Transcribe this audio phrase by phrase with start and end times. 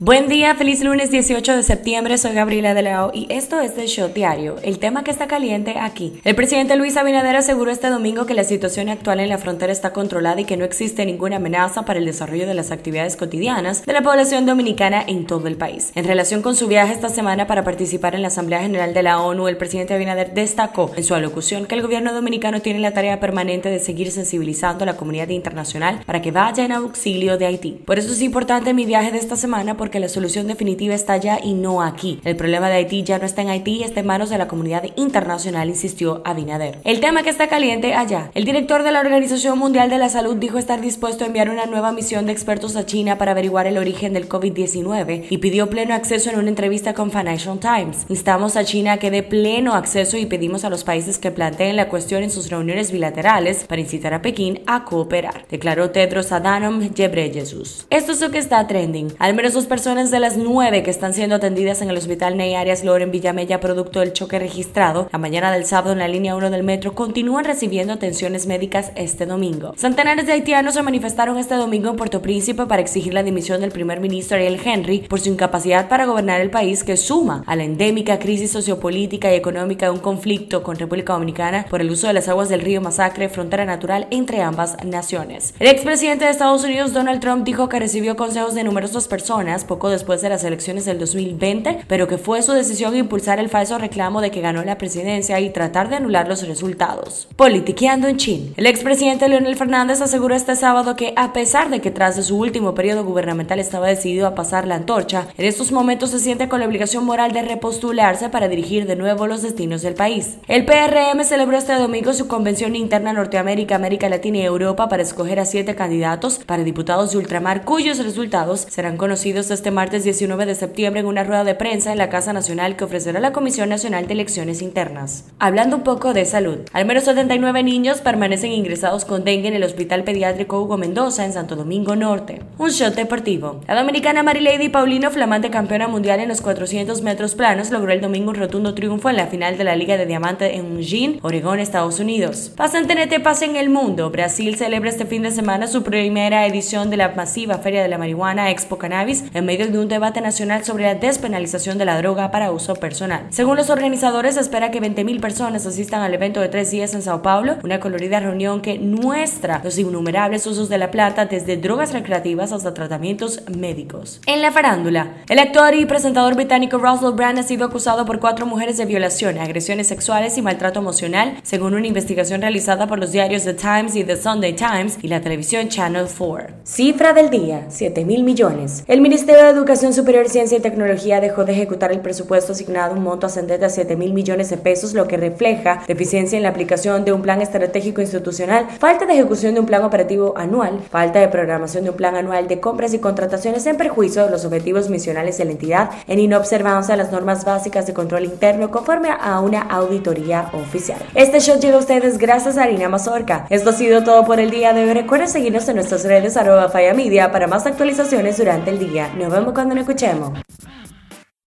[0.00, 3.88] Buen día, feliz lunes 18 de septiembre, soy Gabriela de Leao y esto es el
[3.88, 6.20] Show Diario, el tema que está caliente aquí.
[6.22, 9.92] El presidente Luis Abinader aseguró este domingo que la situación actual en la frontera está
[9.92, 13.92] controlada y que no existe ninguna amenaza para el desarrollo de las actividades cotidianas de
[13.92, 15.90] la población dominicana en todo el país.
[15.96, 19.20] En relación con su viaje esta semana para participar en la Asamblea General de la
[19.20, 23.18] ONU, el presidente Abinader destacó en su alocución que el gobierno dominicano tiene la tarea
[23.18, 27.80] permanente de seguir sensibilizando a la comunidad internacional para que vaya en auxilio de Haití.
[27.84, 31.38] Por eso es importante mi viaje de esta semana porque la solución definitiva está allá
[31.42, 32.20] y no aquí.
[32.24, 34.84] El problema de Haití ya no está en Haití, está en manos de la comunidad
[34.96, 36.78] internacional, insistió Abinader.
[36.84, 38.30] El tema que está caliente allá.
[38.34, 41.66] El director de la Organización Mundial de la Salud dijo estar dispuesto a enviar una
[41.66, 45.94] nueva misión de expertos a China para averiguar el origen del COVID-19 y pidió pleno
[45.94, 48.06] acceso en una entrevista con Financial Times.
[48.08, 51.76] Instamos a China a que dé pleno acceso y pedimos a los países que planteen
[51.76, 56.90] la cuestión en sus reuniones bilaterales para incitar a Pekín a cooperar, declaró Tedros Adhanom
[56.94, 57.86] Ghebreyesus.
[57.90, 59.12] Esto es lo que está trending.
[59.18, 62.56] Al menos dos personas de las nueve que están siendo atendidas en el Hospital Ney
[62.56, 66.50] Arias Loren Villamella producto del choque registrado la mañana del sábado en la línea 1
[66.50, 69.74] del metro continúan recibiendo atenciones médicas este domingo.
[69.76, 73.70] Centenares de haitianos se manifestaron este domingo en Puerto Príncipe para exigir la dimisión del
[73.70, 77.62] primer ministro Ariel Henry por su incapacidad para gobernar el país que suma a la
[77.62, 82.14] endémica crisis sociopolítica y económica de un conflicto con República Dominicana por el uso de
[82.14, 85.54] las aguas del río Masacre, frontera natural entre ambas naciones.
[85.60, 89.88] El expresidente de Estados Unidos Donald Trump dijo que recibió consejos de numerosas personas poco
[89.88, 94.20] después de las elecciones del 2020, pero que fue su decisión impulsar el falso reclamo
[94.20, 97.28] de que ganó la presidencia y tratar de anular los resultados.
[97.36, 98.54] Politiqueando en Chin.
[98.56, 102.36] El expresidente Leonel Fernández aseguró este sábado que a pesar de que tras de su
[102.36, 106.60] último periodo gubernamental estaba decidido a pasar la antorcha, en estos momentos se siente con
[106.60, 110.38] la obligación moral de repostularse para dirigir de nuevo los destinos del país.
[110.48, 115.38] El PRM celebró este domingo su convención interna Norteamérica, América Latina y Europa para escoger
[115.38, 120.54] a siete candidatos para diputados de ultramar cuyos resultados serán conocidos este martes 19 de
[120.54, 124.06] septiembre en una rueda de prensa en la Casa Nacional que ofrecerá la Comisión Nacional
[124.06, 125.24] de Elecciones Internas.
[125.40, 129.64] Hablando un poco de salud, al menos 79 niños permanecen ingresados con dengue en el
[129.64, 132.40] Hospital Pediátrico Hugo Mendoza en Santo Domingo Norte.
[132.56, 133.60] Un shot deportivo.
[133.66, 138.30] La dominicana Marilady Paulino, flamante campeona mundial en los 400 metros planos, logró el domingo
[138.30, 141.98] un rotundo triunfo en la final de la Liga de Diamante en Eugene, Oregón, Estados
[141.98, 142.52] Unidos.
[142.56, 144.10] Pasa en TNT, pasa en el mundo.
[144.10, 147.98] Brasil celebra este fin de semana su primera edición de la masiva Feria de la
[147.98, 152.30] Marihuana Expo Cannabis en medio de un debate nacional sobre la despenalización de la droga
[152.30, 153.28] para uso personal.
[153.30, 157.00] Según los organizadores, se espera que 20.000 personas asistan al evento de tres días en
[157.00, 161.94] Sao Paulo, una colorida reunión que muestra los innumerables usos de la planta desde drogas
[161.94, 164.20] recreativas hasta tratamientos médicos.
[164.26, 168.44] En la farándula, el actor y presentador británico Russell Brand ha sido acusado por cuatro
[168.44, 173.44] mujeres de violación, agresiones sexuales y maltrato emocional, según una investigación realizada por los diarios
[173.44, 176.48] The Times y The Sunday Times y la televisión Channel 4.
[176.64, 178.84] Cifra del día, 7 mil millones.
[178.86, 183.02] El Ministerio de Educación Superior, Ciencia y Tecnología dejó de ejecutar el presupuesto asignado un
[183.02, 187.04] monto ascendente a 7 mil millones de pesos, lo que refleja deficiencia en la aplicación
[187.04, 191.28] de un plan estratégico institucional, falta de ejecución de un plan operativo anual, falta de
[191.28, 195.38] programación de un plan anual de compras y contrataciones en perjuicio de los objetivos misionales
[195.38, 199.62] de la entidad, en inobservancia a las normas básicas de control interno conforme a una
[199.62, 200.98] auditoría oficial.
[201.14, 203.46] Este show llega a ustedes gracias a Harina Mazorca.
[203.50, 204.92] Esto ha sido todo por el día de hoy.
[204.94, 209.10] Recuerden seguirnos en nuestras redes arroba Faya Media para más actualizaciones durante el día.
[209.28, 210.38] Nos vemos cuando nos escuchemos.